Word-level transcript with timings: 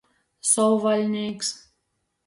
Sovvaļnīks. 0.51 1.55